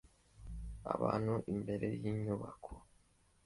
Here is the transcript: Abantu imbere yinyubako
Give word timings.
Abantu 0.93 1.33
imbere 1.53 1.87
yinyubako 2.03 2.73